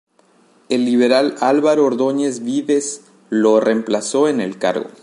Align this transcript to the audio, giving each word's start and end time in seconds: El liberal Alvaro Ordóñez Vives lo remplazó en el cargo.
El 0.69 0.83
liberal 0.83 1.35
Alvaro 1.41 1.85
Ordóñez 1.85 2.39
Vives 2.43 3.01
lo 3.29 3.59
remplazó 3.59 4.27
en 4.27 4.41
el 4.41 4.57
cargo. 4.57 4.89